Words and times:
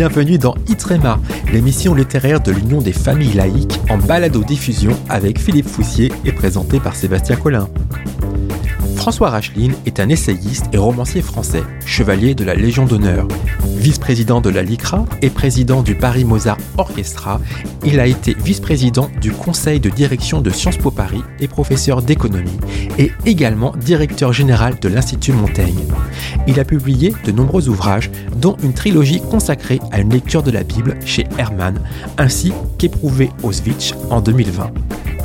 Bienvenue 0.00 0.38
dans 0.38 0.54
Itrema, 0.66 1.20
l'émission 1.52 1.92
littéraire 1.92 2.40
de 2.40 2.52
l'Union 2.52 2.80
des 2.80 2.94
familles 2.94 3.34
laïques 3.34 3.78
en 3.90 3.98
balado-diffusion 3.98 4.96
avec 5.10 5.38
Philippe 5.38 5.68
Foussier 5.68 6.10
et 6.24 6.32
présenté 6.32 6.80
par 6.80 6.96
Sébastien 6.96 7.36
Collin. 7.36 7.68
François 9.00 9.30
Racheline 9.30 9.72
est 9.86 9.98
un 9.98 10.10
essayiste 10.10 10.66
et 10.74 10.76
romancier 10.76 11.22
français, 11.22 11.62
chevalier 11.86 12.34
de 12.34 12.44
la 12.44 12.54
Légion 12.54 12.84
d'honneur. 12.84 13.26
Vice-président 13.78 14.42
de 14.42 14.50
la 14.50 14.62
LICRA 14.62 15.06
et 15.22 15.30
président 15.30 15.82
du 15.82 15.94
Paris 15.94 16.26
Mozart 16.26 16.58
Orchestra, 16.76 17.40
il 17.82 17.98
a 17.98 18.06
été 18.06 18.36
vice-président 18.44 19.08
du 19.22 19.32
conseil 19.32 19.80
de 19.80 19.88
direction 19.88 20.42
de 20.42 20.50
Sciences 20.50 20.76
Po 20.76 20.90
Paris 20.90 21.22
et 21.40 21.48
professeur 21.48 22.02
d'économie, 22.02 22.58
et 22.98 23.10
également 23.24 23.72
directeur 23.74 24.34
général 24.34 24.78
de 24.78 24.88
l'Institut 24.90 25.32
Montaigne. 25.32 25.80
Il 26.46 26.60
a 26.60 26.66
publié 26.66 27.14
de 27.24 27.32
nombreux 27.32 27.70
ouvrages, 27.70 28.10
dont 28.36 28.58
une 28.62 28.74
trilogie 28.74 29.22
consacrée 29.22 29.80
à 29.92 30.00
une 30.02 30.12
lecture 30.12 30.42
de 30.42 30.50
la 30.50 30.62
Bible 30.62 30.98
chez 31.06 31.24
Hermann, 31.38 31.80
ainsi 32.18 32.52
qu'Éprouvé 32.76 33.30
Auschwitz 33.42 33.94
en 34.10 34.20
2020. 34.20 34.70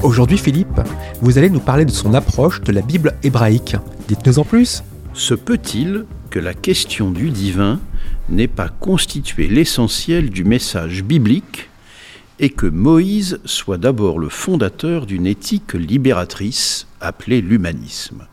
Aujourd'hui, 0.04 0.38
Philippe, 0.38 0.82
vous 1.22 1.38
allez 1.38 1.50
nous 1.50 1.60
parler 1.60 1.86
de 1.86 1.92
son 1.92 2.14
approche 2.14 2.62
de 2.62 2.72
la 2.72 2.82
Bible 2.82 3.16
hébraïque. 3.24 3.76
Dites-nous 4.08 4.40
en 4.40 4.44
plus. 4.44 4.84
Se 5.14 5.34
peut-il 5.34 6.06
que 6.30 6.40
la 6.40 6.54
question 6.54 7.12
du 7.12 7.30
divin 7.30 7.80
n'ait 8.30 8.48
pas 8.48 8.70
constitué 8.70 9.48
l'essentiel 9.48 10.30
du 10.30 10.44
message 10.44 11.04
biblique 11.04 11.70
et 12.40 12.50
que 12.50 12.66
Moïse 12.66 13.40
soit 13.46 13.78
d'abord 13.78 14.20
le 14.20 14.30
fondateur 14.30 15.06
d'une 15.06 15.26
éthique 15.26 15.74
libératrice 15.74 16.88
appelée 17.02 17.42
l'humanisme? 17.42 18.28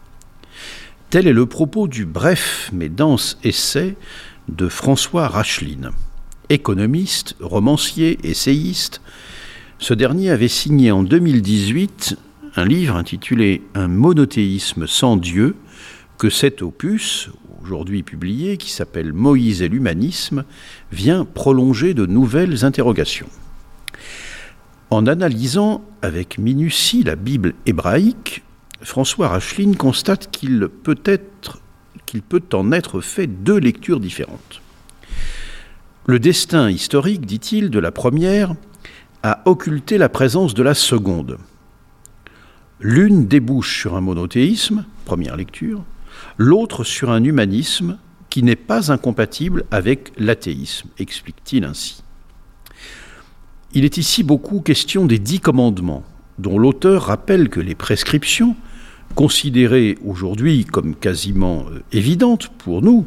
Tel 1.11 1.27
est 1.27 1.33
le 1.33 1.47
propos 1.47 1.89
du 1.89 2.05
bref 2.05 2.71
mais 2.73 2.89
dense 2.89 3.39
essai 3.45 3.97
de 4.49 4.69
François 4.69 5.29
Racheline, 5.29 5.91
économiste, 6.49 7.37
romancier, 7.41 8.19
essayiste, 8.25 9.01
ce 9.83 9.95
dernier 9.95 10.31
avait 10.31 10.47
signé 10.47 10.93
en 10.93 11.03
2018 11.03 12.17
un 12.55 12.65
livre 12.65 12.95
intitulé 12.95 13.63
Un 13.75 13.89
monothéisme 13.89 14.87
sans 14.87 15.17
Dieu, 15.17 15.57
que 16.19 16.31
cet 16.31 16.63
opus, 16.63 17.31
aujourd'hui 17.65 18.05
publié, 18.05 18.59
qui 18.59 18.71
s'appelle 18.71 19.13
Moïse 19.13 19.61
et 19.61 19.69
l'humanisme, 19.69 20.45
vient 20.93 21.25
prolonger 21.25 21.95
de 21.95 22.07
nouvelles 22.07 22.65
interrogations. 22.65 23.27
En 24.91 25.09
analysant 25.09 25.83
avec 26.01 26.39
minutie 26.39 27.03
la 27.03 27.17
Bible 27.17 27.53
hébraïque, 27.67 28.45
François 28.83 29.29
Racheline 29.29 29.75
constate 29.75 30.31
qu'il 30.31 30.69
peut, 30.69 31.01
être, 31.05 31.61
qu'il 32.07 32.23
peut 32.23 32.45
en 32.53 32.71
être 32.71 33.01
fait 33.01 33.27
deux 33.27 33.59
lectures 33.59 33.99
différentes. 33.99 34.63
Le 36.07 36.21
destin 36.21 36.71
historique, 36.71 37.27
dit-il, 37.27 37.69
de 37.71 37.81
la 37.81 37.91
première 37.91 38.55
à 39.23 39.43
occulter 39.45 39.99
la 39.99 40.09
présence 40.09 40.55
de 40.55 40.63
la 40.63 40.75
seconde. 40.75 41.39
L'une 42.81 43.27
débouche 43.27 43.81
sur 43.81 43.97
un 43.97 44.01
monothéisme, 44.01 44.85
première 45.05 45.37
lecture, 45.37 45.85
l'autre 46.37 46.85
sur 46.85 47.11
un 47.11 47.23
humanisme 47.23 47.99
qui 48.31 48.43
n'est 48.43 48.57
pas 48.57 48.91
incompatible 48.91 49.65
avec 49.71 50.13
l'athéisme, 50.19 50.89
explique-t-il 50.99 51.65
ainsi. 51.65 52.03
Il 53.75 53.85
est 53.85 53.97
ici 53.97 54.23
beaucoup 54.23 54.61
question 54.61 55.07
des 55.07 55.19
dix 55.19 55.41
commandements, 55.41 56.03
dont 56.39 56.59
l'auteur 56.59 57.05
rappelle 57.05 57.49
que 57.49 57.61
les 57.61 57.75
prescriptions, 57.75 58.57
considérées 59.15 59.99
aujourd'hui 60.05 60.65
comme 60.65 60.95
quasiment 60.95 61.67
euh, 61.71 61.83
évidentes 61.93 62.49
pour 62.49 62.83
nous, 62.83 63.07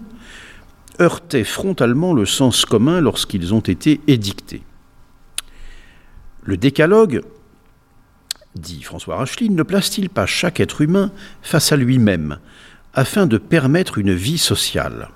heurtaient 1.02 1.44
frontalement 1.44 2.14
le 2.14 2.26
sens 2.26 2.66
commun 2.66 3.02
lorsqu'ils 3.02 3.54
ont 3.54 3.60
été 3.60 4.00
édictés. 4.08 4.62
Le 6.46 6.58
décalogue, 6.58 7.24
dit 8.56 8.84
François 8.84 9.18
Racheline, 9.18 9.56
ne 9.56 9.64
place-t-il 9.64 10.10
pas 10.10 10.28
chaque 10.28 10.60
être 10.60 10.82
humain 10.82 11.12
face 11.42 11.72
à 11.72 11.76
lui-même 11.76 12.38
afin 12.94 13.26
de 13.26 13.38
permettre 13.38 13.98
une 13.98 14.14
vie 14.14 14.38
sociale? 14.38 15.10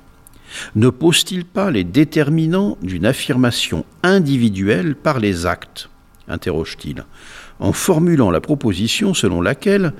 Ne 0.75 0.89
pose-t-il 0.89 1.45
pas 1.45 1.69
les 1.69 1.83
déterminants 1.83 2.77
d'une 2.81 3.05
affirmation 3.05 3.85
individuelle 4.03 4.95
par 4.95 5.19
les 5.19 5.45
actes? 5.45 5.89
interroge-t-il, 6.27 7.05
en 7.59 7.73
formulant 7.73 8.31
la 8.31 8.41
proposition 8.41 9.13
selon 9.13 9.41
laquelle 9.41 9.93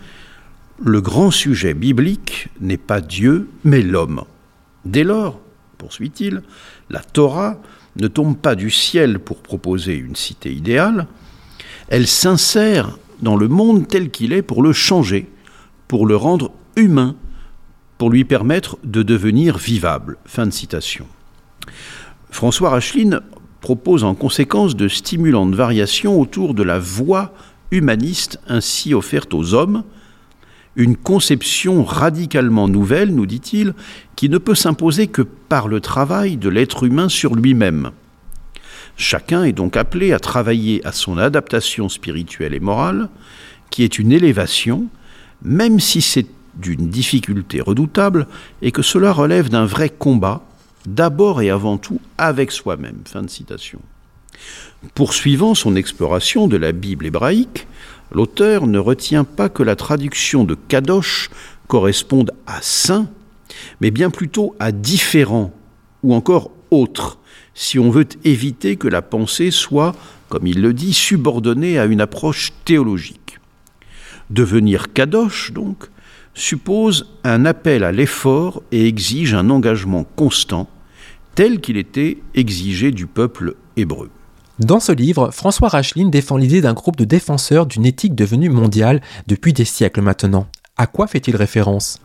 le 0.84 1.02
grand 1.02 1.32
sujet 1.32 1.74
biblique 1.74 2.50
n'est 2.62 2.78
pas 2.78 3.02
Dieu, 3.02 3.50
mais 3.64 3.82
l'homme. 3.82 4.24
Dès 4.86 5.04
lors, 5.04 5.40
poursuit-il, 5.78 6.42
la 6.90 7.00
Torah 7.00 7.60
ne 7.96 8.08
tombe 8.08 8.38
pas 8.38 8.56
du 8.56 8.70
ciel 8.70 9.20
pour 9.20 9.42
proposer 9.42 9.96
une 9.96 10.16
cité 10.16 10.54
idéale, 10.54 11.08
elle 11.90 12.08
s'insère 12.08 12.98
dans 13.22 13.36
le 13.36 13.48
monde 13.48 13.88
tel 13.88 14.10
qu'il 14.10 14.34
est 14.34 14.42
pour 14.42 14.64
le 14.64 14.74
changer, 14.74 15.30
pour 15.88 16.06
le 16.06 16.16
rendre 16.16 16.52
humain, 16.76 17.16
pour 17.98 18.10
lui 18.10 18.24
permettre 18.24 18.78
de 18.84 19.04
devenir 19.04 19.58
vivable. 19.58 20.18
Fin 20.26 20.46
de 20.46 20.52
citation. 20.52 21.06
François 22.30 22.70
Racheline 22.70 23.22
propose 23.60 24.04
en 24.04 24.16
conséquence 24.16 24.76
de 24.76 24.88
stimulantes 24.88 25.56
variations 25.56 26.20
autour 26.20 26.54
de 26.54 26.64
la 26.64 26.80
voie 26.80 27.34
humaniste 27.72 28.40
ainsi 28.48 28.94
offerte 28.94 29.34
aux 29.34 29.54
hommes, 29.54 29.84
une 30.80 30.96
conception 30.96 31.84
radicalement 31.84 32.68
nouvelle, 32.68 33.14
nous 33.14 33.26
dit-il, 33.26 33.74
qui 34.16 34.30
ne 34.30 34.38
peut 34.38 34.56
s'imposer 34.56 35.08
que 35.08 35.22
par 35.22 35.68
le 35.68 35.82
travail 35.82 36.38
de 36.38 36.50
l'être 36.50 36.84
humain 36.84 37.10
sur 37.10 37.36
lui-même. 37.36 37.92
Chacun 38.96 39.44
est 39.44 39.54
donc 39.54 39.78
appelé 39.78 40.14
à 40.14 40.20
travailler 40.20 40.86
à 40.86 40.92
son 40.92 41.18
adaptation 41.18 41.90
spirituelle 41.90 42.54
et 42.54 42.60
morale, 42.60 43.10
qui 43.70 43.84
est 43.84 44.00
une 44.00 44.12
élévation, 44.12 44.88
même 45.42 45.80
si 45.80 46.02
c'est 46.02 46.28
d'une 46.56 46.90
difficulté 46.90 47.62
redoutable 47.62 48.28
et 48.62 48.72
que 48.72 48.82
cela 48.82 49.12
relève 49.12 49.50
d'un 49.50 49.66
vrai 49.66 49.90
combat, 49.90 50.44
d'abord 50.86 51.42
et 51.42 51.50
avant 51.50 51.78
tout 51.78 52.02
avec 52.18 52.52
soi-même. 52.52 53.00
Poursuivant 54.96 55.56
son 55.56 55.76
exploration 55.76 56.48
de 56.48 56.58
la 56.58 56.72
Bible 56.72 57.06
hébraïque, 57.06 57.68
l'auteur 58.12 58.68
ne 58.68 58.80
retient 58.80 59.24
pas 59.24 59.50
que 59.50 59.64
la 59.64 59.76
traduction 59.76 60.44
de 60.44 60.56
Kadosh 60.56 61.30
corresponde 61.68 62.32
à 62.48 62.62
saint, 62.62 63.10
mais 63.82 63.92
bien 63.92 64.10
plutôt 64.10 64.56
à 64.60 64.72
différent 64.72 65.54
ou 66.04 66.14
encore 66.14 66.52
autre, 66.72 67.20
si 67.54 67.78
on 67.78 67.90
veut 67.90 68.08
éviter 68.24 68.78
que 68.78 68.88
la 68.88 69.02
pensée 69.02 69.52
soit, 69.52 69.96
comme 70.30 70.48
il 70.48 70.62
le 70.62 70.74
dit, 70.74 70.94
subordonnée 70.94 71.78
à 71.78 71.86
une 71.86 72.02
approche 72.02 72.54
théologique. 72.64 73.40
Devenir 74.30 74.94
kadosh, 74.94 75.52
donc, 75.52 75.90
suppose 76.34 77.08
un 77.24 77.46
appel 77.46 77.84
à 77.84 77.92
l'effort 77.92 78.64
et 78.72 78.88
exige 78.88 79.34
un 79.34 79.50
engagement 79.50 80.06
constant, 80.16 80.70
tel 81.36 81.60
qu'il 81.60 81.78
était 81.78 82.20
exigé 82.34 82.92
du 82.92 83.08
peuple 83.08 83.56
hébreu. 83.76 84.10
Dans 84.60 84.82
ce 84.82 84.92
livre, 84.92 85.32
François 85.32 85.70
Racheline 85.70 86.12
défend 86.12 86.36
l'idée 86.36 86.60
d'un 86.60 86.74
groupe 86.74 86.98
de 86.98 87.06
défenseurs 87.06 87.66
d'une 87.66 87.86
éthique 87.86 88.14
devenue 88.14 88.50
mondiale 88.50 89.00
depuis 89.26 89.54
des 89.54 89.64
siècles 89.64 90.02
maintenant. 90.02 90.48
À 90.76 90.86
quoi 90.86 91.08
fait-il 91.08 91.38
référence? 91.38 92.02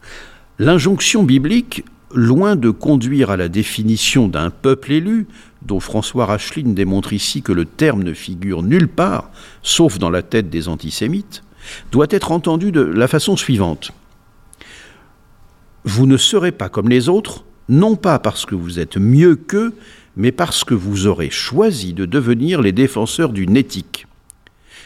L'injonction 0.60 1.25
biblique 1.25 1.84
loin 2.15 2.54
de 2.54 2.70
conduire 2.70 3.31
à 3.31 3.37
la 3.37 3.48
définition 3.48 4.28
d'un 4.28 4.50
peuple 4.50 4.92
élu, 4.92 5.26
dont 5.62 5.81
François 5.81 6.26
Racheline 6.26 6.76
démontre 6.76 7.12
ici 7.12 7.42
que 7.42 7.50
le 7.50 7.65
terme 7.65 8.04
ne 8.04 8.15
figure 8.15 8.62
nulle 8.62 8.86
part, 8.86 9.31
sauf 9.65 9.98
dans 9.98 10.10
la 10.10 10.22
tête 10.22 10.48
des 10.48 10.69
antisémites, 10.69 11.42
doit 11.91 12.06
être 12.10 12.30
entendu 12.30 12.71
de 12.71 12.83
la 12.83 13.09
façon 13.09 13.36
suivante. 13.36 13.91
Vous 15.83 16.06
ne 16.06 16.16
serez 16.16 16.53
pas 16.53 16.68
comme 16.68 16.89
les 16.89 17.09
autres, 17.09 17.45
non 17.68 17.97
pas 17.97 18.21
parce 18.21 18.47
que 18.47 18.54
vous 18.54 18.78
êtes 18.78 18.97
mieux 18.97 19.34
qu'eux, 19.34 19.74
mais 20.16 20.33
parce 20.33 20.65
que 20.65 20.75
vous 20.75 21.07
aurez 21.07 21.31
choisi 21.31 21.93
de 21.93 22.07
devenir 22.07 22.63
les 22.63 22.72
défenseurs 22.72 23.33
d'une 23.33 23.57
éthique. 23.57 24.07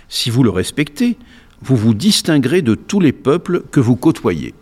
Si 0.09 0.31
vous 0.31 0.43
le 0.43 0.51
respectez, 0.51 1.17
vous 1.61 1.77
vous 1.77 1.95
distinguerez 1.95 2.63
de 2.63 2.75
tous 2.75 3.01
les 3.01 3.13
peuples 3.13 3.63
que 3.71 3.81
vous 3.81 3.97
côtoyez. 3.97 4.55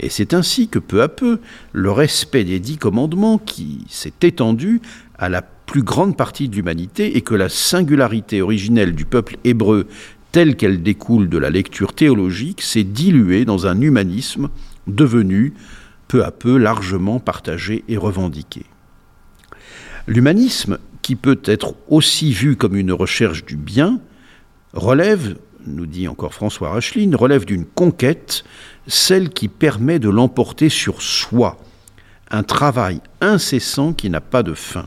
Et 0.00 0.08
c'est 0.08 0.34
ainsi 0.34 0.68
que 0.68 0.78
peu 0.78 1.02
à 1.02 1.08
peu, 1.08 1.40
le 1.72 1.90
respect 1.90 2.44
des 2.44 2.60
dix 2.60 2.76
commandements 2.76 3.38
qui 3.38 3.84
s'est 3.88 4.12
étendu 4.22 4.80
à 5.18 5.28
la 5.28 5.42
plus 5.42 5.82
grande 5.82 6.16
partie 6.16 6.48
de 6.48 6.56
l'humanité 6.56 7.16
et 7.16 7.20
que 7.20 7.34
la 7.34 7.48
singularité 7.48 8.42
originelle 8.42 8.94
du 8.94 9.04
peuple 9.04 9.36
hébreu 9.44 9.86
telle 10.32 10.56
qu'elle 10.56 10.82
découle 10.82 11.28
de 11.28 11.38
la 11.38 11.50
lecture 11.50 11.92
théologique 11.92 12.62
s'est 12.62 12.84
diluée 12.84 13.44
dans 13.44 13.66
un 13.66 13.80
humanisme 13.80 14.48
devenu 14.86 15.52
peu 16.08 16.24
à 16.24 16.30
peu 16.30 16.56
largement 16.56 17.20
partagé 17.20 17.84
et 17.88 17.96
revendiqué. 17.96 18.64
L'humanisme, 20.06 20.78
qui 21.02 21.16
peut 21.16 21.40
être 21.44 21.74
aussi 21.88 22.32
vu 22.32 22.56
comme 22.56 22.76
une 22.76 22.92
recherche 22.92 23.44
du 23.44 23.56
bien, 23.56 24.00
relève, 24.72 25.36
nous 25.66 25.86
dit 25.86 26.08
encore 26.08 26.34
François 26.34 26.70
Racheline, 26.70 27.14
relève 27.14 27.44
d'une 27.44 27.64
conquête 27.64 28.44
celle 28.86 29.30
qui 29.30 29.48
permet 29.48 29.98
de 29.98 30.08
l'emporter 30.08 30.68
sur 30.68 31.02
soi, 31.02 31.58
un 32.30 32.42
travail 32.42 33.00
incessant 33.20 33.92
qui 33.92 34.10
n'a 34.10 34.20
pas 34.20 34.42
de 34.42 34.54
fin. 34.54 34.86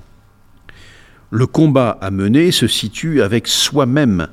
Le 1.30 1.48
combat 1.48 1.98
à 2.01 2.12
mener 2.12 2.51
se 2.51 2.68
situe 2.68 3.21
avec 3.21 3.48
soi-même 3.48 4.27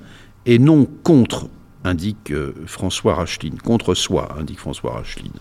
et 0.47 0.59
non 0.59 0.87
contre 1.03 1.49
indique 1.85 2.31
euh, 2.31 2.55
François 2.67 3.15
Racheline, 3.15 3.59
contre 3.59 3.95
soi, 3.95 4.37
indique 4.39 4.59
François 4.59 4.93
Racheline. 4.93 5.33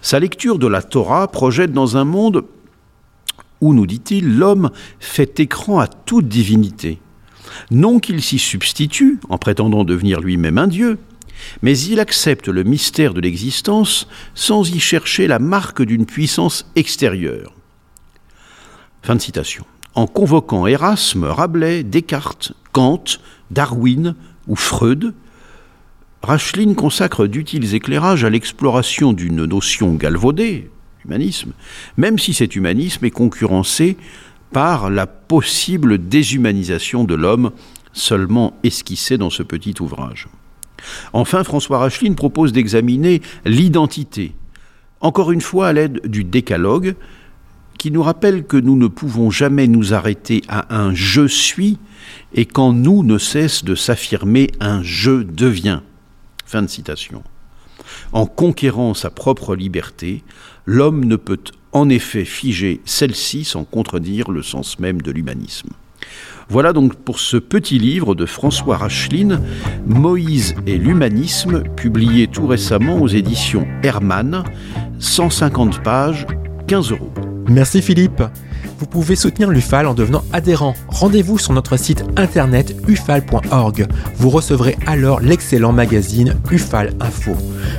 Sa 0.00 0.18
lecture 0.18 0.58
de 0.58 0.66
la 0.66 0.82
Torah 0.82 1.28
projette 1.28 1.72
dans 1.72 1.96
un 1.96 2.04
monde 2.04 2.44
où, 3.60 3.74
nous 3.74 3.86
dit-il, 3.86 4.36
l'homme 4.36 4.70
fait 5.00 5.40
écran 5.40 5.80
à 5.80 5.86
toute 5.86 6.28
divinité. 6.28 7.00
Non 7.70 7.98
qu'il 8.00 8.22
s'y 8.22 8.38
substitue, 8.38 9.18
en 9.28 9.38
prétendant 9.38 9.84
devenir 9.84 10.20
lui-même 10.20 10.58
un 10.58 10.66
Dieu, 10.66 10.98
mais 11.62 11.78
il 11.78 12.00
accepte 12.00 12.48
le 12.48 12.62
mystère 12.62 13.14
de 13.14 13.20
l'existence 13.20 14.08
sans 14.34 14.74
y 14.74 14.80
chercher 14.80 15.26
la 15.26 15.38
marque 15.38 15.82
d'une 15.82 16.06
puissance 16.06 16.70
extérieure. 16.76 17.52
Fin 19.02 19.16
de 19.16 19.20
citation. 19.20 19.64
En 19.94 20.06
convoquant 20.06 20.66
Erasme, 20.66 21.24
Rabelais, 21.24 21.84
Descartes, 21.84 22.52
Kant, 22.72 23.04
Darwin 23.50 24.16
ou 24.48 24.56
Freud, 24.56 25.14
Racheline 26.22 26.74
consacre 26.74 27.26
d'utiles 27.26 27.74
éclairages 27.74 28.24
à 28.24 28.30
l'exploration 28.30 29.12
d'une 29.12 29.44
notion 29.44 29.94
galvaudée, 29.94 30.70
même 31.06 32.18
si 32.18 32.34
cet 32.34 32.56
humanisme 32.56 33.04
est 33.04 33.10
concurrencé 33.10 33.96
par 34.52 34.90
la 34.90 35.06
possible 35.06 35.98
déshumanisation 35.98 37.04
de 37.04 37.14
l'homme 37.14 37.50
seulement 37.92 38.56
esquissée 38.62 39.18
dans 39.18 39.30
ce 39.30 39.42
petit 39.42 39.74
ouvrage. 39.80 40.28
Enfin, 41.12 41.44
François 41.44 41.78
Racheline 41.78 42.14
propose 42.14 42.52
d'examiner 42.52 43.22
l'identité, 43.44 44.34
encore 45.00 45.32
une 45.32 45.40
fois 45.40 45.68
à 45.68 45.72
l'aide 45.72 46.00
du 46.06 46.24
décalogue, 46.24 46.94
qui 47.78 47.90
nous 47.90 48.02
rappelle 48.02 48.44
que 48.44 48.56
nous 48.56 48.76
ne 48.76 48.86
pouvons 48.86 49.30
jamais 49.30 49.66
nous 49.66 49.92
arrêter 49.92 50.42
à 50.48 50.74
un 50.74 50.94
je 50.94 51.26
suis 51.26 51.78
et 52.32 52.46
qu'en 52.46 52.72
nous 52.72 53.02
ne 53.02 53.18
cesse 53.18 53.64
de 53.64 53.74
s'affirmer 53.74 54.50
un 54.60 54.82
je 54.82 55.22
deviens. 55.22 55.82
Fin 56.46 56.62
de 56.62 56.68
citation. 56.68 57.22
En 58.12 58.26
conquérant 58.26 58.94
sa 58.94 59.10
propre 59.10 59.56
liberté, 59.56 60.22
l'homme 60.66 61.04
ne 61.04 61.16
peut 61.16 61.40
en 61.72 61.88
effet 61.88 62.24
figer 62.24 62.80
celle-ci 62.84 63.44
sans 63.44 63.64
contredire 63.64 64.30
le 64.30 64.42
sens 64.42 64.78
même 64.78 65.02
de 65.02 65.10
l'humanisme. 65.10 65.70
Voilà 66.48 66.72
donc 66.72 66.94
pour 66.94 67.20
ce 67.20 67.36
petit 67.38 67.78
livre 67.78 68.14
de 68.14 68.26
François 68.26 68.76
Racheline, 68.76 69.40
Moïse 69.86 70.54
et 70.66 70.76
l'humanisme, 70.76 71.62
publié 71.74 72.26
tout 72.26 72.46
récemment 72.46 73.00
aux 73.00 73.08
éditions 73.08 73.66
Hermann, 73.82 74.44
150 74.98 75.82
pages, 75.82 76.26
15 76.66 76.92
euros. 76.92 77.12
Merci 77.48 77.80
Philippe. 77.80 78.22
Vous 78.84 78.90
pouvez 79.00 79.16
soutenir 79.16 79.48
l'UFAL 79.48 79.86
en 79.86 79.94
devenant 79.94 80.22
adhérent. 80.34 80.74
Rendez-vous 80.88 81.38
sur 81.38 81.54
notre 81.54 81.78
site 81.78 82.04
internet 82.18 82.76
ufal.org. 82.86 83.86
Vous 84.18 84.28
recevrez 84.28 84.76
alors 84.86 85.20
l'excellent 85.20 85.72
magazine 85.72 86.36
UFAL 86.50 86.92
Info. 87.00 87.34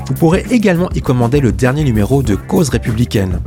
Vous 0.07 0.13
pourrez 0.15 0.43
également 0.49 0.89
y 0.95 1.01
commander 1.01 1.41
le 1.41 1.51
dernier 1.51 1.83
numéro 1.83 2.23
de 2.23 2.33
Cause 2.33 2.69
républicaine. 2.69 3.39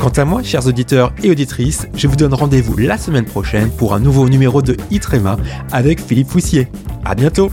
Quant 0.00 0.08
à 0.08 0.24
moi, 0.24 0.42
chers 0.42 0.66
auditeurs 0.66 1.12
et 1.22 1.30
auditrices, 1.30 1.86
je 1.94 2.08
vous 2.08 2.16
donne 2.16 2.34
rendez-vous 2.34 2.76
la 2.76 2.98
semaine 2.98 3.26
prochaine 3.26 3.70
pour 3.70 3.94
un 3.94 4.00
nouveau 4.00 4.28
numéro 4.28 4.60
de 4.60 4.76
Itrema 4.90 5.36
avec 5.70 6.04
Philippe 6.04 6.30
Foussier. 6.30 6.66
À 7.04 7.14
bientôt! 7.14 7.52